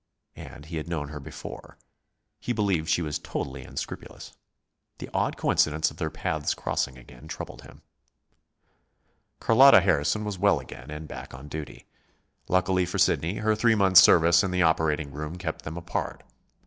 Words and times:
And 0.35 0.65
he 0.65 0.77
had 0.77 0.87
known 0.87 1.09
her 1.09 1.19
before. 1.19 1.77
He 2.39 2.53
believed 2.53 2.89
she 2.89 3.03
was 3.03 3.19
totally 3.19 3.63
unscrupulous. 3.63 4.33
The 4.97 5.11
odd 5.13 5.37
coincidence 5.37 5.91
of 5.91 5.97
their 5.97 6.09
paths 6.09 6.55
crossing 6.55 6.97
again 6.97 7.27
troubled 7.27 7.61
him. 7.61 7.83
Carlotta 9.39 9.79
Harrison 9.81 10.25
was 10.25 10.39
well 10.39 10.59
again, 10.59 10.89
and 10.89 11.07
back 11.07 11.35
on 11.35 11.47
duty. 11.47 11.85
Luckily 12.47 12.87
for 12.87 12.97
Sidney, 12.97 13.35
her 13.35 13.55
three 13.55 13.75
months' 13.75 14.01
service 14.01 14.41
in 14.43 14.49
the 14.49 14.63
operating 14.63 15.11
room 15.11 15.37
kept 15.37 15.65
them 15.65 15.77
apart. 15.77 16.23